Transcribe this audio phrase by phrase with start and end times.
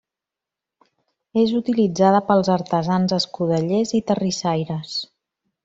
[1.41, 4.99] És utilitzada pels artesans escudellers i terrissaires.